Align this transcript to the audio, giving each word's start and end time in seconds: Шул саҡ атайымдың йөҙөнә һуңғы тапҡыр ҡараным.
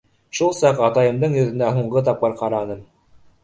Шул 0.37 0.55
саҡ 0.59 0.81
атайымдың 0.87 1.37
йөҙөнә 1.43 1.69
һуңғы 1.77 2.05
тапҡыр 2.11 2.37
ҡараным. 2.43 2.85